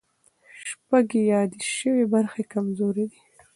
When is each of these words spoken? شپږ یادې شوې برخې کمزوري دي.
شپږ 0.67 1.07
یادې 1.31 1.59
شوې 1.75 2.03
برخې 2.13 2.43
کمزوري 2.53 3.05
دي. 3.11 3.21